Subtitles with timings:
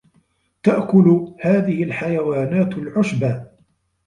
[0.63, 3.41] تأكل هذه الحيوانات العشب.